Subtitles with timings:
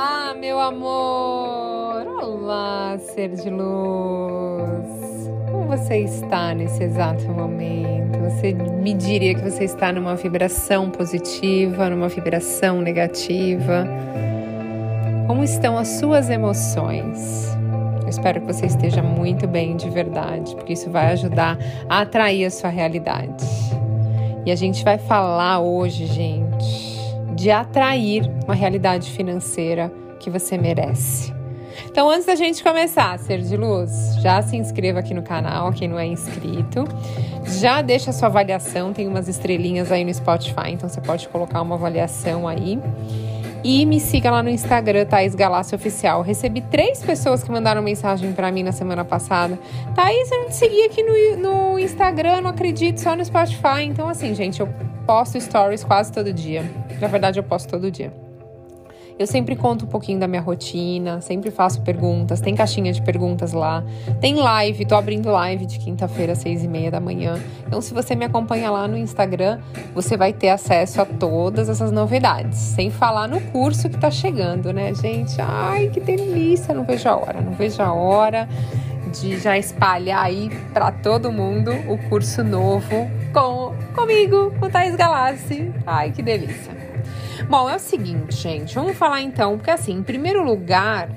[0.00, 2.06] Olá, meu amor!
[2.22, 5.28] Olá, ser de luz!
[5.50, 8.16] Como você está nesse exato momento?
[8.20, 13.88] Você me diria que você está numa vibração positiva, numa vibração negativa?
[15.26, 17.58] Como estão as suas emoções?
[18.04, 21.58] Eu espero que você esteja muito bem de verdade, porque isso vai ajudar
[21.88, 23.44] a atrair a sua realidade.
[24.46, 26.87] E a gente vai falar hoje, gente,
[27.38, 31.32] de atrair uma realidade financeira que você merece.
[31.84, 35.86] Então, antes da gente começar, ser de luz, já se inscreva aqui no canal, quem
[35.86, 36.84] não é inscrito.
[37.60, 41.62] Já deixa a sua avaliação, tem umas estrelinhas aí no Spotify, então você pode colocar
[41.62, 42.80] uma avaliação aí.
[43.62, 46.22] E me siga lá no Instagram, Thaís Galácio Oficial.
[46.22, 49.58] Recebi três pessoas que mandaram mensagem para mim na semana passada.
[49.94, 53.82] Thaís, eu não te segui aqui no, no Instagram, não acredito, só no Spotify.
[53.84, 54.68] Então, assim, gente, eu
[55.08, 56.70] posto stories quase todo dia.
[57.00, 58.12] Na verdade, eu posto todo dia.
[59.18, 63.52] Eu sempre conto um pouquinho da minha rotina, sempre faço perguntas, tem caixinha de perguntas
[63.52, 63.82] lá,
[64.20, 67.36] tem live, tô abrindo live de quinta-feira, seis e meia da manhã.
[67.66, 69.58] Então, se você me acompanha lá no Instagram,
[69.94, 72.58] você vai ter acesso a todas essas novidades.
[72.58, 75.40] Sem falar no curso que tá chegando, né, gente?
[75.40, 76.72] Ai, que delícia!
[76.74, 78.46] Não vejo a hora, não vejo a hora
[79.10, 85.72] de já espalhar aí para todo mundo o curso novo com comigo, com Thais Galassi.
[85.86, 86.76] Ai, que delícia.
[87.48, 91.08] Bom, é o seguinte, gente, vamos falar então, porque assim, em primeiro lugar,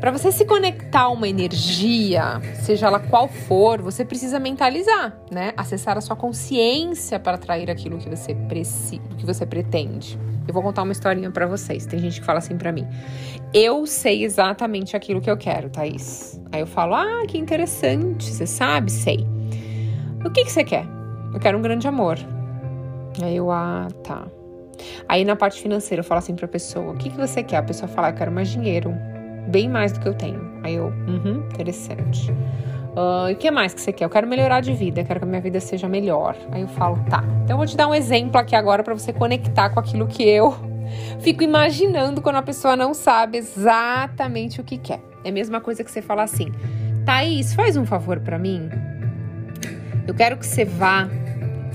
[0.00, 5.52] para você se conectar a uma energia, seja ela qual for, você precisa mentalizar, né?
[5.56, 10.18] Acessar a sua consciência para atrair aquilo que você precisa, que você pretende.
[10.46, 11.86] Eu vou contar uma historinha para vocês.
[11.86, 12.86] Tem gente que fala assim para mim:
[13.52, 16.40] "Eu sei exatamente aquilo que eu quero, Thaís".
[16.52, 19.26] Aí eu falo: "Ah, que interessante, você sabe, sei".
[20.24, 20.99] O que que você quer?
[21.32, 22.18] Eu quero um grande amor.
[23.22, 24.24] Aí eu: "Ah, tá".
[25.08, 27.58] Aí na parte financeira eu falo assim pra pessoa: "O que que você quer?".
[27.58, 28.94] A pessoa fala: "Eu quero mais dinheiro,
[29.48, 30.40] bem mais do que eu tenho".
[30.62, 32.32] Aí eu: "Uhum, interessante".
[32.90, 34.04] Uh, e o que mais que você quer?
[34.04, 36.36] Eu quero melhorar de vida, quero que a minha vida seja melhor.
[36.50, 37.22] Aí eu falo, tá.
[37.44, 40.24] Então eu vou te dar um exemplo aqui agora para você conectar com aquilo que
[40.24, 40.54] eu
[41.20, 45.00] fico imaginando quando a pessoa não sabe exatamente o que quer.
[45.24, 46.52] É a mesma coisa que você falar assim:
[47.06, 48.68] Thaís, faz um favor para mim.
[50.10, 51.08] Eu quero que você vá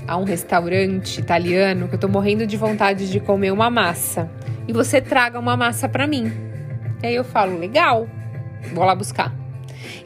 [0.06, 4.30] a um restaurante italiano que eu tô morrendo de vontade de comer uma massa.
[4.68, 6.30] E você traga uma massa para mim.
[7.02, 8.06] E aí eu falo, legal,
[8.74, 9.34] vou lá buscar.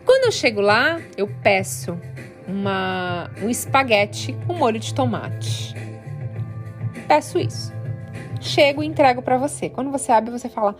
[0.04, 1.98] Quando eu chego lá, eu peço
[2.46, 5.74] uma, um espaguete com molho de tomate.
[7.08, 7.72] Peço isso.
[8.40, 9.68] Chego e entrego para você.
[9.68, 10.76] Quando você abre, você fala: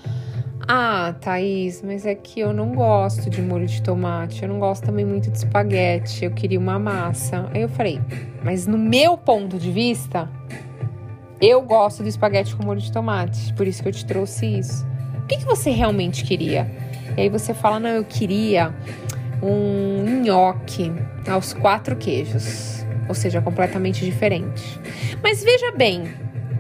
[0.69, 4.43] Ah, Thaís, mas é que eu não gosto de molho de tomate.
[4.43, 6.25] Eu não gosto também muito de espaguete.
[6.25, 7.49] Eu queria uma massa.
[7.53, 8.01] Aí eu falei:
[8.45, 10.31] Mas no meu ponto de vista,
[11.41, 13.53] eu gosto do espaguete com molho de tomate.
[13.55, 14.87] Por isso que eu te trouxe isso.
[15.19, 16.71] O que, que você realmente queria?
[17.17, 18.75] E aí você fala: Não, eu queria
[19.43, 20.93] um nhoque
[21.27, 24.79] aos quatro queijos, ou seja, completamente diferente.
[25.23, 26.13] Mas veja bem,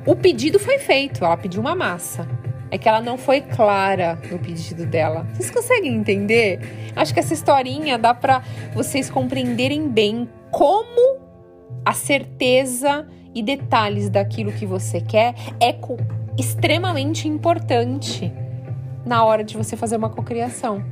[0.06, 2.26] o pedido foi feito, ela pediu uma massa.
[2.70, 5.26] É que ela não foi clara no pedido dela.
[5.34, 6.92] Vocês conseguem entender?
[6.94, 8.42] Acho que essa historinha dá para
[8.72, 11.20] vocês compreenderem bem como
[11.84, 15.74] a certeza e detalhes daquilo que você quer é
[16.38, 18.32] extremamente importante
[19.04, 20.84] na hora de você fazer uma cocriação.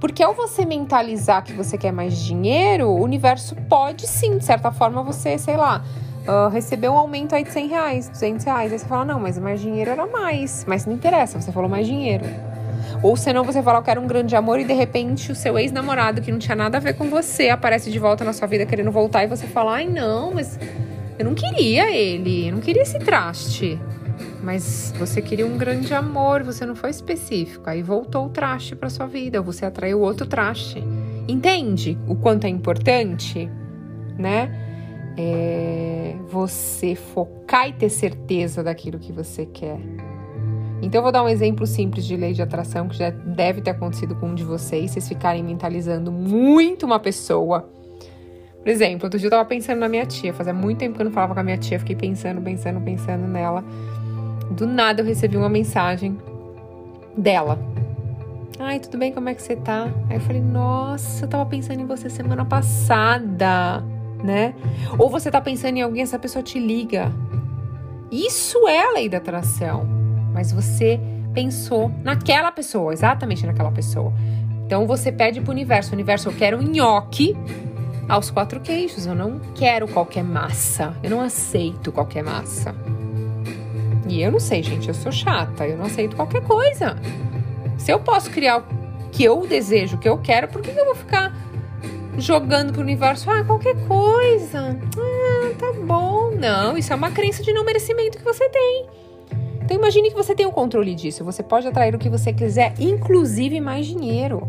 [0.00, 4.72] Porque ao você mentalizar que você quer mais dinheiro, o universo pode sim, de certa
[4.72, 5.84] forma, você, sei lá,
[6.26, 8.72] uh, receber um aumento aí de 100 reais, 200 reais.
[8.72, 10.64] Aí você fala, não, mas mais dinheiro era mais.
[10.66, 12.24] Mas não interessa, você falou mais dinheiro.
[13.02, 16.20] Ou senão você fala, eu quero um grande amor e de repente o seu ex-namorado,
[16.20, 18.90] que não tinha nada a ver com você, aparece de volta na sua vida querendo
[18.90, 20.58] voltar e você fala, ai não, mas
[21.18, 23.78] eu não queria ele, eu não queria esse traste.
[24.42, 27.68] Mas você queria um grande amor, você não foi específico.
[27.68, 30.82] Aí voltou o traste para sua vida, você atraiu outro traste.
[31.28, 33.48] Entende o quanto é importante,
[34.18, 34.50] né?
[35.16, 35.51] É
[36.46, 39.78] você focar e ter certeza daquilo que você quer.
[40.82, 43.70] Então eu vou dar um exemplo simples de lei de atração que já deve ter
[43.70, 47.68] acontecido com um de vocês, vocês ficarem mentalizando muito uma pessoa.
[48.58, 51.04] Por exemplo, outro dia eu tava pensando na minha tia, fazia muito tempo que eu
[51.04, 53.64] não falava com a minha tia, fiquei pensando, pensando, pensando nela.
[54.50, 56.18] Do nada eu recebi uma mensagem
[57.16, 57.58] dela.
[58.58, 59.12] Ai, tudo bem?
[59.12, 59.88] Como é que você tá?
[60.10, 63.84] Aí eu falei, nossa, eu tava pensando em você semana passada,
[64.22, 64.54] né?
[64.98, 67.12] Ou você tá pensando em alguém, essa pessoa te liga.
[68.10, 69.86] Isso é a lei da atração.
[70.32, 71.00] Mas você
[71.34, 74.12] pensou naquela pessoa, exatamente naquela pessoa.
[74.66, 77.36] Então você pede pro universo: universo, eu quero um nhoque
[78.08, 79.06] aos quatro queijos.
[79.06, 80.94] Eu não quero qualquer massa.
[81.02, 82.74] Eu não aceito qualquer massa.
[84.08, 86.96] E eu não sei, gente, eu sou chata, eu não aceito qualquer coisa.
[87.78, 88.64] Se eu posso criar o
[89.10, 91.32] que eu desejo, o que eu quero, por que eu vou ficar
[92.18, 93.30] jogando pro universo?
[93.30, 94.78] Ah, qualquer coisa.
[94.98, 96.30] Ah, tá bom.
[96.32, 98.86] Não, isso é uma crença de não merecimento que você tem.
[99.62, 101.24] Então imagine que você tem o controle disso.
[101.24, 104.48] Você pode atrair o que você quiser, inclusive mais dinheiro.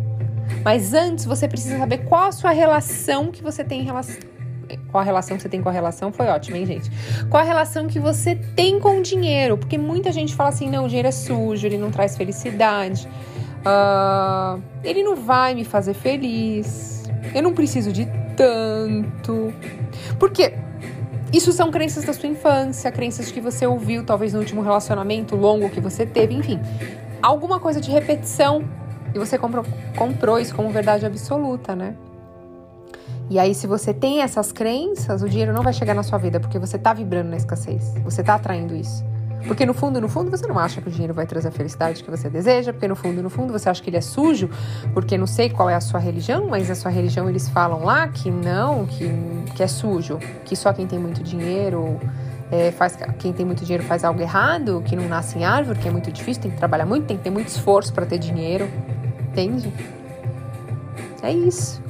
[0.63, 4.33] Mas antes você precisa saber qual a sua relação que você tem em relação
[4.91, 6.89] qual a relação que você tem com a relação foi ótimo, hein, gente?
[7.29, 9.57] Qual a relação que você tem com o dinheiro?
[9.57, 13.07] Porque muita gente fala assim: não, o dinheiro é sujo, ele não traz felicidade,
[13.59, 16.92] uh, ele não vai me fazer feliz,
[17.33, 19.53] eu não preciso de tanto.
[20.19, 20.53] Porque
[21.31, 25.69] isso são crenças da sua infância, crenças que você ouviu, talvez no último relacionamento longo
[25.69, 26.59] que você teve, enfim.
[27.21, 28.63] Alguma coisa de repetição
[29.13, 29.65] e você comprou,
[29.95, 31.95] comprou isso como verdade absoluta, né?
[33.29, 36.39] E aí, se você tem essas crenças, o dinheiro não vai chegar na sua vida,
[36.39, 37.93] porque você tá vibrando na escassez.
[38.03, 39.03] Você tá atraindo isso.
[39.47, 42.03] Porque no fundo, no fundo, você não acha que o dinheiro vai trazer a felicidade
[42.03, 44.49] que você deseja, porque no fundo, no fundo, você acha que ele é sujo,
[44.93, 48.07] porque não sei qual é a sua religião, mas a sua religião eles falam lá
[48.07, 49.09] que não, que,
[49.55, 51.99] que é sujo, que só quem tem muito dinheiro
[52.51, 55.87] é, faz quem tem muito dinheiro faz algo errado, que não nasce em árvore, que
[55.87, 58.69] é muito difícil, tem que trabalhar muito, tem que ter muito esforço para ter dinheiro,
[59.31, 59.73] entende?
[61.21, 61.82] É isso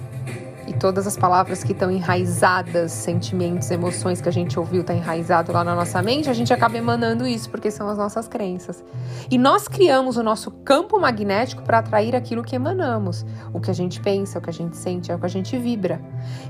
[0.67, 5.51] e todas as palavras que estão enraizadas, sentimentos, emoções que a gente ouviu está enraizado
[5.51, 8.83] lá na nossa mente, a gente acaba emanando isso porque são as nossas crenças.
[9.29, 13.25] E nós criamos o nosso campo magnético para atrair aquilo que emanamos.
[13.53, 15.57] O que a gente pensa, o que a gente sente, é o que a gente
[15.57, 16.01] vibra.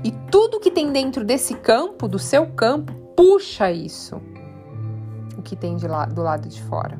[0.02, 4.20] E tudo que tem dentro desse campo, do seu campo, puxa isso.
[5.36, 6.98] O que tem de lá, do lado de fora.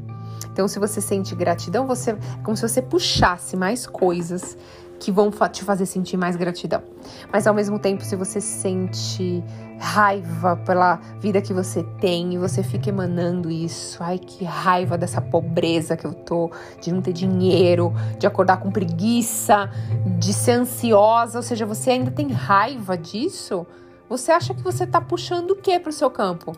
[0.54, 4.56] Então, se você sente gratidão, você é como se você puxasse mais coisas
[5.04, 6.82] que vão te fazer sentir mais gratidão.
[7.30, 9.44] Mas ao mesmo tempo, se você sente
[9.78, 15.20] raiva pela vida que você tem e você fica emanando isso, ai que raiva dessa
[15.20, 19.70] pobreza que eu tô, de não ter dinheiro, de acordar com preguiça,
[20.18, 23.66] de ser ansiosa, ou seja, você ainda tem raiva disso,
[24.08, 26.52] você acha que você tá puxando o que pro seu campo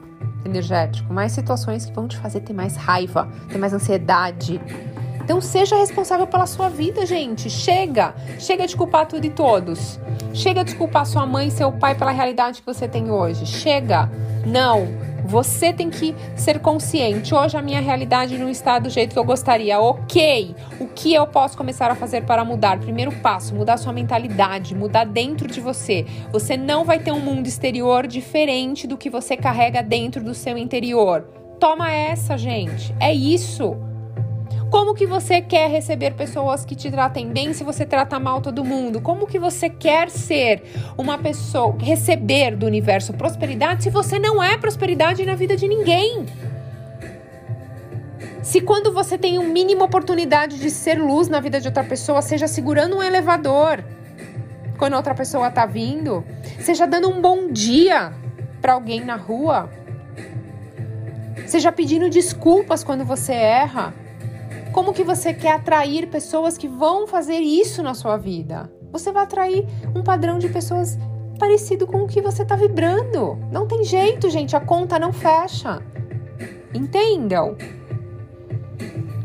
[0.45, 1.13] energético?
[1.13, 4.61] Mais situações que vão te fazer ter mais raiva, ter mais ansiedade,
[5.27, 7.51] então seja responsável pela sua vida, gente.
[7.51, 9.99] Chega, chega de culpar tudo e todos.
[10.33, 13.45] Chega de culpar sua mãe e seu pai pela realidade que você tem hoje.
[13.45, 14.09] Chega.
[14.47, 14.87] Não.
[15.25, 17.35] Você tem que ser consciente.
[17.35, 19.81] Hoje a minha realidade não está do jeito que eu gostaria.
[19.81, 20.55] Ok.
[20.79, 22.79] O que eu posso começar a fazer para mudar?
[22.79, 26.07] Primeiro passo: mudar sua mentalidade, mudar dentro de você.
[26.31, 30.57] Você não vai ter um mundo exterior diferente do que você carrega dentro do seu
[30.57, 31.23] interior.
[31.59, 32.95] Toma essa, gente.
[33.01, 33.77] É isso.
[34.77, 38.63] Como que você quer receber pessoas que te tratem bem se você trata mal todo
[38.63, 39.01] mundo?
[39.01, 40.65] Como que você quer ser
[40.99, 46.27] uma pessoa, receber do universo prosperidade se você não é prosperidade na vida de ninguém?
[48.43, 52.21] Se quando você tem uma mínima oportunidade de ser luz na vida de outra pessoa,
[52.21, 53.83] seja segurando um elevador
[54.77, 56.23] quando outra pessoa tá vindo,
[56.61, 58.13] seja dando um bom dia
[58.61, 59.71] para alguém na rua,
[61.47, 63.95] seja pedindo desculpas quando você erra,
[64.77, 68.71] como que você quer atrair pessoas que vão fazer isso na sua vida?
[68.93, 70.99] Você vai atrair um padrão de pessoas
[71.39, 73.39] parecido com o que você está vibrando.
[73.51, 75.81] Não tem jeito, gente, a conta não fecha.
[76.75, 77.57] Entendam?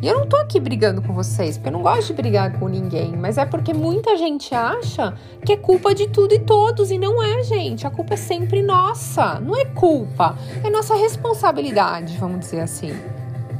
[0.01, 2.69] E eu não tô aqui brigando com vocês, porque eu não gosto de brigar com
[2.69, 5.13] ninguém, mas é porque muita gente acha
[5.45, 7.85] que é culpa de tudo e todos, e não é, gente.
[7.85, 9.37] A culpa é sempre nossa.
[9.41, 12.93] Não é culpa, é nossa responsabilidade, vamos dizer assim,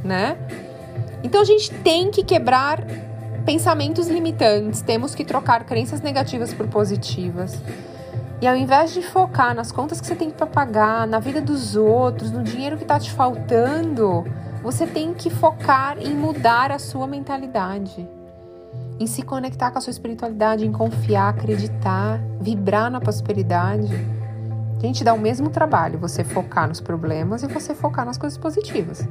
[0.02, 0.38] né?
[1.22, 2.84] Então a gente tem que quebrar
[3.44, 7.60] pensamentos limitantes, temos que trocar crenças negativas por positivas.
[8.40, 11.76] E ao invés de focar nas contas que você tem para pagar, na vida dos
[11.76, 14.24] outros, no dinheiro que está te faltando,
[14.62, 18.08] você tem que focar em mudar a sua mentalidade,
[18.98, 23.92] em se conectar com a sua espiritualidade, em confiar, acreditar, vibrar na prosperidade.
[24.76, 28.36] A gente dá o mesmo trabalho, você focar nos problemas e você focar nas coisas
[28.36, 29.06] positivas.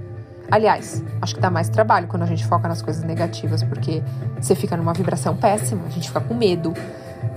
[0.52, 4.04] Aliás, acho que dá mais trabalho quando a gente foca nas coisas negativas, porque
[4.38, 6.74] você fica numa vibração péssima, a gente fica com medo,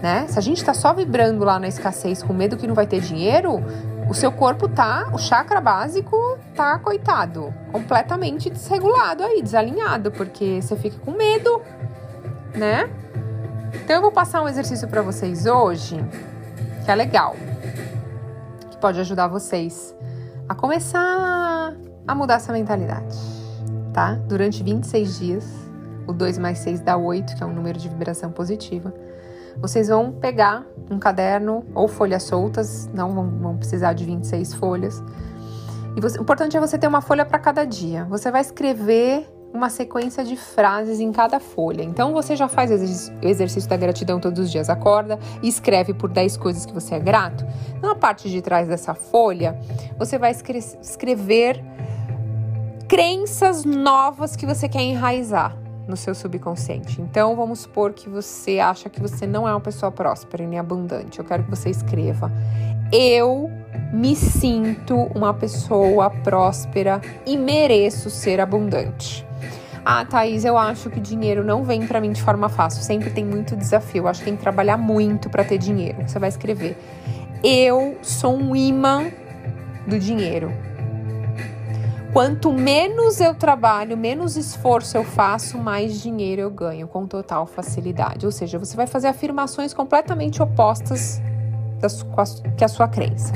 [0.02, 0.26] né?
[0.28, 3.00] Se a gente tá só vibrando lá na escassez com medo que não vai ter
[3.00, 3.62] dinheiro,
[4.08, 6.16] o seu corpo tá, o chakra básico
[6.56, 11.62] tá coitado, completamente desregulado aí, desalinhado, porque você fica com medo,
[12.52, 12.90] né?
[13.74, 16.04] Então eu vou passar um exercício para vocês hoje,
[16.84, 17.36] que é legal,
[18.72, 19.94] que pode ajudar vocês
[20.48, 21.43] a começar
[22.06, 23.16] a mudar essa mentalidade,
[23.92, 24.14] tá?
[24.28, 25.44] Durante 26 dias,
[26.06, 28.92] o 2 mais 6 dá 8, que é um número de vibração positiva.
[29.56, 35.02] Vocês vão pegar um caderno ou folhas soltas, não vão, vão precisar de 26 folhas,
[35.96, 38.04] E você, o importante é você ter uma folha para cada dia.
[38.06, 41.82] Você vai escrever uma sequência de frases em cada folha.
[41.82, 42.74] Então você já faz o
[43.24, 44.68] exercício da gratidão todos os dias.
[44.68, 47.46] Acorda e escreve por 10 coisas que você é grato.
[47.80, 49.56] Na parte de trás dessa folha,
[49.96, 51.64] você vai escrever
[52.88, 57.00] crenças novas que você quer enraizar no seu subconsciente.
[57.00, 61.18] Então, vamos supor que você acha que você não é uma pessoa próspera nem abundante.
[61.18, 62.32] Eu quero que você escreva:
[62.92, 63.50] Eu
[63.92, 69.26] me sinto uma pessoa próspera e mereço ser abundante.
[69.84, 72.82] Ah, Thaís, eu acho que dinheiro não vem para mim de forma fácil.
[72.82, 74.08] Sempre tem muito desafio.
[74.08, 75.98] Acho que tem que trabalhar muito para ter dinheiro.
[76.06, 76.78] Você vai escrever:
[77.42, 79.04] Eu sou um imã
[79.86, 80.50] do dinheiro.
[82.14, 88.24] Quanto menos eu trabalho, menos esforço eu faço, mais dinheiro eu ganho com total facilidade.
[88.24, 91.20] Ou seja, você vai fazer afirmações completamente opostas
[91.80, 92.06] das,
[92.56, 93.32] que a sua crença.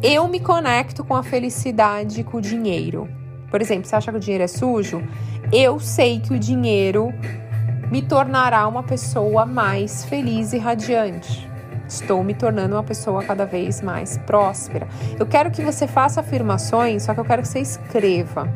[0.00, 3.08] Eu me conecto com a felicidade com o dinheiro.
[3.50, 5.02] Por exemplo, você acha que o dinheiro é sujo?
[5.52, 7.12] Eu sei que o dinheiro
[7.90, 11.50] me tornará uma pessoa mais feliz e radiante.
[11.88, 14.88] Estou me tornando uma pessoa cada vez mais próspera.
[15.18, 18.48] Eu quero que você faça afirmações, só que eu quero que você escreva.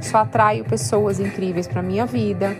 [0.00, 2.56] Só atraio pessoas incríveis para minha vida.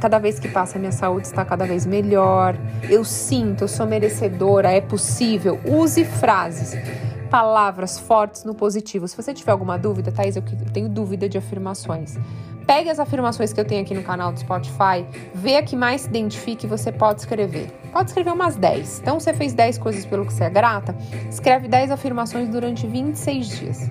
[0.00, 2.56] Cada vez que passa, minha saúde está cada vez melhor.
[2.88, 5.60] Eu sinto, eu sou merecedora, é possível.
[5.64, 6.74] Use frases
[7.30, 9.08] palavras fortes no positivo.
[9.08, 12.18] Se você tiver alguma dúvida, Thaís, eu tenho dúvida de afirmações.
[12.66, 15.04] Pegue as afirmações que eu tenho aqui no canal do Spotify,
[15.34, 17.70] vê a que mais se identifique e você pode escrever.
[17.92, 19.00] Pode escrever umas 10.
[19.00, 20.96] Então, você fez 10 coisas pelo que você é grata,
[21.28, 23.90] escreve 10 afirmações durante 26 dias.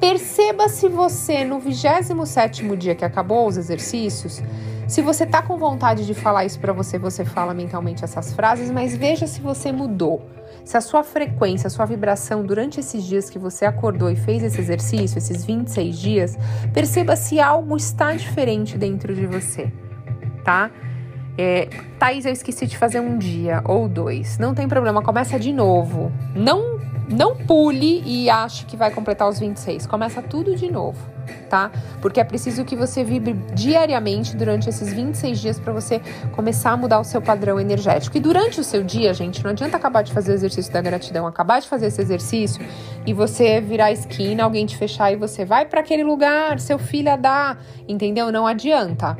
[0.00, 4.42] Perceba se você, no 27º dia que acabou os exercícios,
[4.88, 8.70] se você tá com vontade de falar isso para você, você fala mentalmente essas frases,
[8.70, 10.20] mas veja se você mudou.
[10.64, 14.42] Se a sua frequência, a sua vibração durante esses dias que você acordou e fez
[14.42, 16.38] esse exercício, esses 26 dias,
[16.72, 19.72] perceba se algo está diferente dentro de você,
[20.44, 20.70] tá?
[21.38, 24.38] É, Thaís, eu esqueci de fazer um dia ou dois.
[24.38, 26.12] Não tem problema, começa de novo.
[26.34, 26.78] Não
[27.10, 29.84] não pule e ache que vai completar os 26.
[29.86, 31.09] Começa tudo de novo,
[31.48, 31.70] tá?
[32.00, 36.00] Porque é preciso que você vibre diariamente durante esses 26 dias para você
[36.32, 38.16] começar a mudar o seu padrão energético.
[38.16, 41.26] E durante o seu dia, gente, não adianta acabar de fazer o exercício da gratidão,
[41.26, 42.64] acabar de fazer esse exercício
[43.06, 46.78] e você virar a esquina, alguém te fechar e você vai para aquele lugar, seu
[46.78, 47.58] filho dar,
[47.88, 48.30] entendeu?
[48.30, 49.16] Não adianta.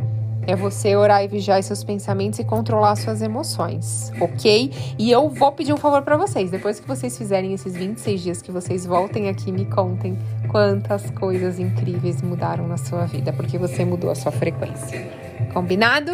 [0.47, 4.73] É você orar e vigiar seus pensamentos e controlar suas emoções, ok?
[4.99, 6.51] E eu vou pedir um favor para vocês.
[6.51, 10.19] Depois que vocês fizerem esses 26 dias, que vocês voltem aqui e me contem
[10.51, 15.09] quantas coisas incríveis mudaram na sua vida, porque você mudou a sua frequência.
[15.55, 16.13] Combinado?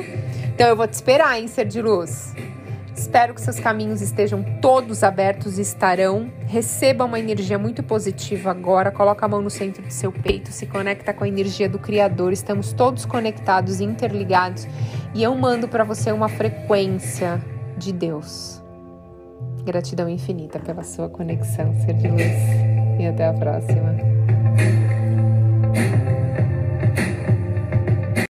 [0.54, 2.34] Então eu vou te esperar, hein, ser de luz.
[2.94, 6.30] Espero que seus caminhos estejam todos abertos e estarão.
[6.46, 8.90] Receba uma energia muito positiva agora.
[8.90, 12.32] Coloca a mão no centro do seu peito, se conecta com a energia do Criador.
[12.32, 14.66] Estamos todos conectados, interligados.
[15.14, 17.42] E eu mando para você uma frequência
[17.76, 18.62] de Deus.
[19.62, 22.98] Gratidão infinita pela sua conexão, ser de luz.
[22.98, 24.15] E até a próxima.
[24.58, 26.05] えっ?